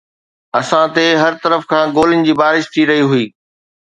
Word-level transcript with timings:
اسان 0.59 0.85
تي 0.95 1.05
هر 1.23 1.33
طرف 1.43 1.61
کان 1.71 1.87
گولين 1.97 2.25
جي 2.27 2.33
بارش 2.41 2.71
ٿي 2.73 2.81
رهي 2.89 3.03
هئي 3.11 3.25